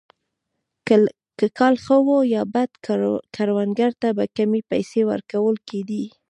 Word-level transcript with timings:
که 1.37 1.45
کال 1.57 1.75
ښه 1.85 1.97
وو 2.05 2.17
یا 2.35 2.43
بد 2.53 2.71
کروندګرو 3.35 3.99
ته 4.01 4.09
به 4.17 4.25
کمې 4.37 4.61
پیسې 4.71 5.01
ورکول 5.09 5.55
کېدې. 5.69 6.05